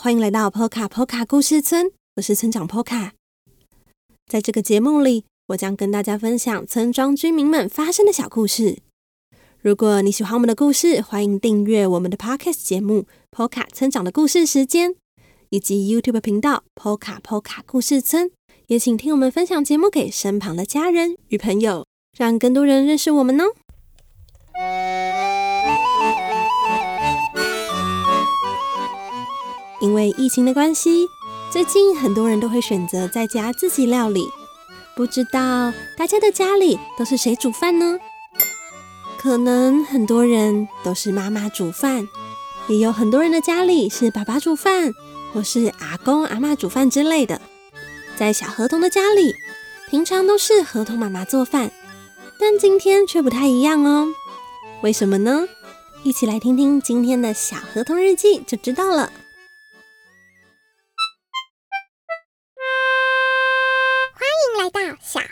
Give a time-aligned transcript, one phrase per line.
[0.00, 3.10] 欢迎来到波卡波卡故事村，我是村长 Poka。
[4.28, 8.78] 在这个节目里，我将跟大家分享村庄居民们发生的小故事。
[9.60, 13.06] 如果你喜欢我们的故事，欢迎订阅我们的 Podcast 节目
[13.36, 14.92] 《Poka 村长的故事时间》，
[15.50, 18.30] 以及 YouTube 频道“波卡波卡故事村”。
[18.68, 21.84] 也请听我们分享节目给身旁的家人与朋友，
[22.16, 23.46] 让更多人认识我们哦。
[29.80, 31.08] 因为疫情的关系，
[31.50, 34.28] 最近很多人都会选择在家自己料理。
[34.96, 37.98] 不知道大家的家里都是谁煮饭呢？
[39.16, 42.08] 可能很多人都是妈妈煮饭，
[42.66, 44.92] 也有很多人的家里是爸爸煮饭，
[45.32, 47.40] 或是阿公阿嬷煮饭之类的。
[48.16, 49.34] 在小河童的家里，
[49.88, 51.70] 平常都是河童妈妈做饭，
[52.40, 54.08] 但今天却不太一样哦。
[54.82, 55.46] 为什么呢？
[56.02, 59.12] 一起来听听今天的小河童日记就知道了。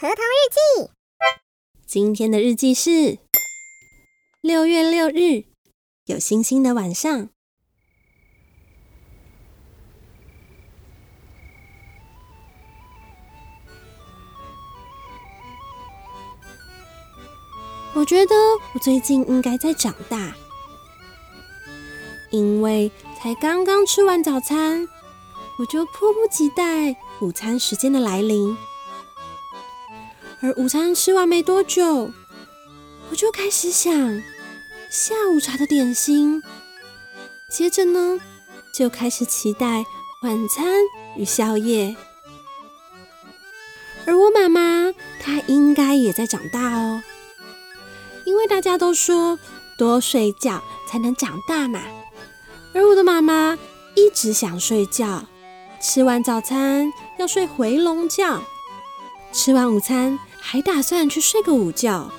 [0.00, 0.90] 小河童日记，
[1.84, 3.18] 今天的日记是
[4.40, 5.46] 六月六日，
[6.04, 7.30] 有星星的晚上。
[17.94, 18.36] 我觉得
[18.74, 20.36] 我最近应该在长大，
[22.30, 24.86] 因为才刚刚吃完早餐，
[25.58, 28.56] 我就迫不及待午餐时间的来临。
[30.40, 32.12] 而午餐吃完没多久，
[33.10, 34.22] 我就开始想
[34.88, 36.40] 下午茶的点心。
[37.50, 38.20] 接着呢，
[38.72, 39.84] 就开始期待
[40.22, 40.66] 晚餐
[41.16, 41.96] 与宵夜。
[44.06, 47.02] 而我妈妈，她应该也在长大哦，
[48.24, 49.38] 因为大家都说
[49.76, 51.82] 多睡觉才能长大嘛。
[52.74, 53.58] 而我的妈妈
[53.96, 55.26] 一直想睡觉，
[55.80, 58.42] 吃完早餐要睡回笼觉，
[59.32, 62.10] 吃完午餐，还打算去睡个午觉，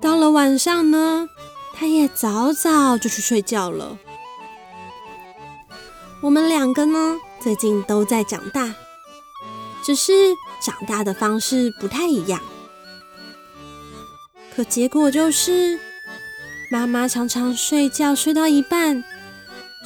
[0.00, 1.28] 到了晚上呢，
[1.74, 3.98] 他也早早就去睡觉了。
[6.22, 8.74] 我们两个呢，最近都在长大，
[9.82, 10.12] 只是
[10.60, 12.40] 长大的方式不太一样。
[14.54, 15.78] 可结果就是，
[16.70, 19.02] 妈妈常常睡觉睡到一半，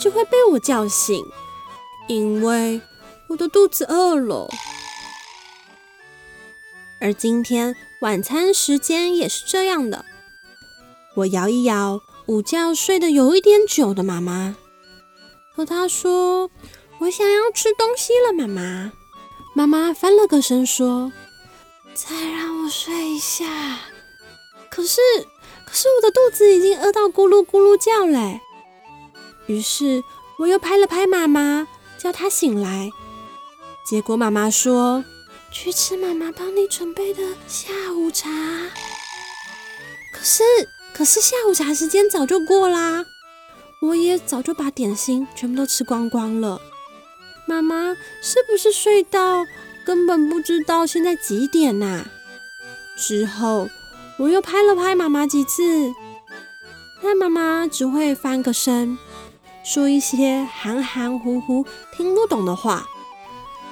[0.01, 1.25] 就会被我叫醒，
[2.07, 2.81] 因为
[3.29, 4.49] 我的肚子饿了。
[7.01, 10.05] 而今天晚餐时间也是这样的，
[11.15, 14.57] 我摇一摇午觉睡得有一点久的妈妈，
[15.55, 16.51] 和她说
[16.99, 18.93] ：“我想要吃东西了，妈妈。”
[19.55, 21.13] 妈妈翻了个身说
[21.95, 23.79] ：“再让我睡一下。”
[24.69, 25.01] 可是，
[25.65, 28.41] 可是我的肚子已经饿到咕噜咕噜叫嘞。
[29.47, 30.03] 于是
[30.39, 32.91] 我又拍了拍妈妈，叫她醒来。
[33.89, 35.05] 结果妈妈说。
[35.51, 38.29] 去吃妈妈帮你准备的下午茶。
[40.13, 40.43] 可是，
[40.93, 43.05] 可是下午茶时间早就过啦，
[43.83, 46.61] 我也早就把点心全部都吃光光了。
[47.47, 49.47] 妈妈是不是睡到
[49.87, 52.05] 根本不知道现在几点呐？
[52.99, 53.69] 之后
[54.19, 55.63] 我又拍了拍妈妈几次，
[57.03, 58.99] 但妈妈只会翻个身，
[59.65, 61.65] 说一些含含糊糊
[61.97, 62.87] 听不懂的话。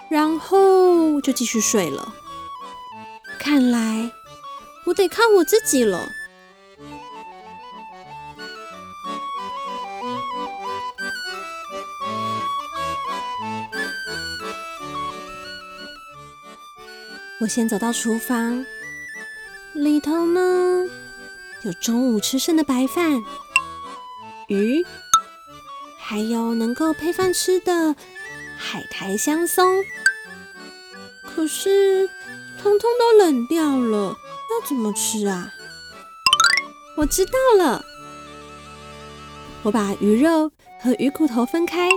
[0.08, 2.14] 然后就继续睡了。
[3.38, 4.10] 看来
[4.84, 6.08] 我得靠我自己了。
[17.38, 18.64] 我先走到厨房，
[19.74, 20.40] 里头呢，
[21.62, 23.22] 有中午吃剩的白饭、
[24.48, 24.82] 鱼，
[25.98, 27.94] 还有能够配饭吃的
[28.56, 29.84] 海苔香松。
[31.22, 32.08] 可是，
[32.62, 34.16] 通通都冷掉了，
[34.50, 35.52] 要怎么吃啊？
[36.96, 37.84] 我知道了，
[39.62, 40.50] 我把鱼肉
[40.80, 41.90] 和鱼骨头分开，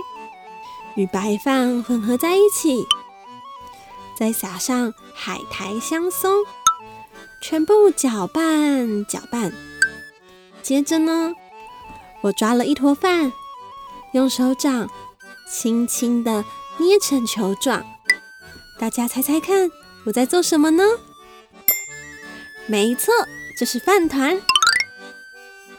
[0.94, 2.84] 与白饭混合在一起，
[4.14, 6.44] 再撒上海苔香松，
[7.40, 9.50] 全部搅拌搅拌。
[10.62, 11.32] 接着呢，
[12.20, 13.32] 我抓了一坨饭，
[14.12, 14.90] 用手掌
[15.50, 16.44] 轻轻的
[16.78, 17.84] 捏成球状。
[18.78, 19.70] 大家猜猜看，
[20.06, 20.84] 我在做什么呢？
[22.66, 23.12] 没错，
[23.58, 24.40] 这是饭团。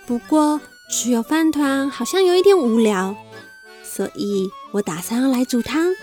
[0.06, 0.60] 不过
[0.90, 3.16] 只有饭团好像有一点无聊，
[3.84, 5.96] 所以我打算要来煮汤。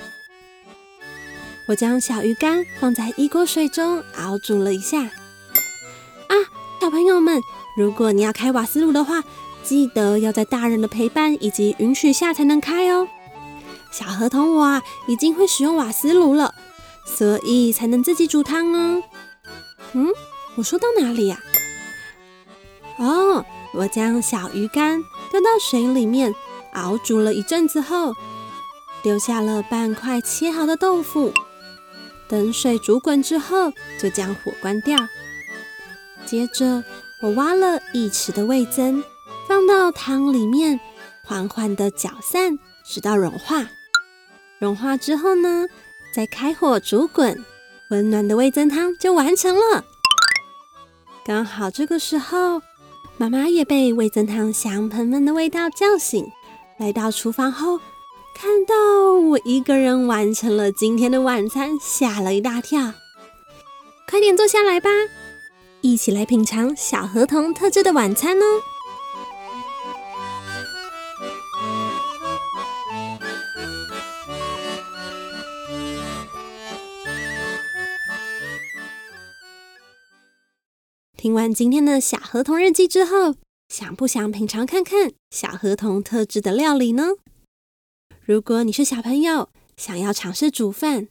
[1.68, 5.02] 我将小鱼干放在一锅水中熬煮了一下。
[5.02, 6.34] 啊，
[6.80, 7.38] 小朋友们，
[7.76, 9.22] 如果你要开瓦斯炉的话，
[9.62, 13.06] 记得要在大人的陪伴以及允许下才能开哦。
[13.90, 16.54] 小河童我啊，已经会使用瓦斯炉了，
[17.06, 19.02] 所以才能自己煮汤哦。
[19.92, 20.08] 嗯，
[20.56, 21.40] 我说到哪里呀？
[22.98, 23.44] 哦，
[23.74, 26.34] 我将小鱼干丢到水里面
[26.74, 28.12] 熬煮了一阵子后，
[29.02, 31.32] 留下了半块切好的豆腐。
[32.28, 34.98] 等水煮滚之后，就将火关掉。
[36.26, 36.84] 接着，
[37.22, 39.02] 我挖了一匙的味噌，
[39.48, 40.78] 放到汤里面，
[41.24, 43.66] 缓缓地搅散，直到融化。
[44.58, 45.66] 融化之后呢，
[46.12, 47.44] 再开火煮滚，
[47.90, 49.84] 温暖的味噌汤就完成了。
[51.24, 52.60] 刚好这个时候，
[53.16, 56.26] 妈妈也被味噌汤香喷喷的味道叫醒，
[56.78, 57.78] 来到厨房后，
[58.34, 58.74] 看到
[59.12, 62.94] 我一个人完成了今天的晚餐，吓了一大跳。
[64.10, 64.90] 快点坐下来吧，
[65.82, 68.44] 一起来品尝小河童特制的晚餐哦。
[81.18, 83.34] 听完今天的小河童日记之后，
[83.68, 87.08] 想不想品尝看看小河童特制的料理呢？
[88.24, 91.08] 如果你是小朋友，想要尝试煮饭，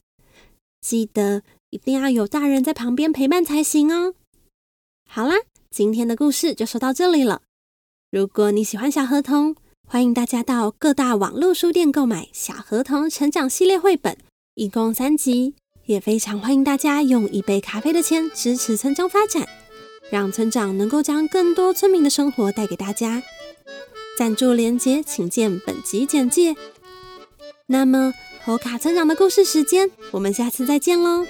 [0.80, 4.14] 记得一定要有大人在旁边陪伴才行哦。
[5.10, 5.36] 好啦，
[5.70, 7.42] 今天的故事就说到这里了。
[8.10, 14.18] 如果你喜欢小河童，欢迎大家到各大网络书店购买《小河童成长系列》绘本，
[14.56, 15.56] 一共三集。
[15.86, 19.48] 也非常欢迎大家用一杯咖啡的钱支持村庄发展，
[20.10, 23.22] 让村长能够将更多村民的生活带给大家。
[24.18, 26.56] 赞助连接请见本集简介。
[27.68, 28.14] 那么，
[28.44, 31.26] 猴卡村长的故事时间，我们下次再见喽。